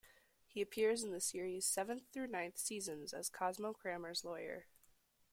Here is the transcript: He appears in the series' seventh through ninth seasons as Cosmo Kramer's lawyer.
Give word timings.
He 0.47 0.61
appears 0.63 1.03
in 1.03 1.11
the 1.11 1.21
series' 1.21 1.67
seventh 1.67 2.07
through 2.11 2.25
ninth 2.25 2.57
seasons 2.57 3.13
as 3.13 3.29
Cosmo 3.29 3.71
Kramer's 3.73 4.25
lawyer. 4.25 4.65